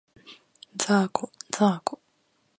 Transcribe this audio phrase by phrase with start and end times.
[0.77, 1.99] ざーこ、ざーこ